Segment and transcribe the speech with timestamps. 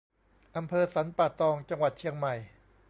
[0.55, 2.33] อำเภอสันป่าตอง จังหวัดเชียงใหม่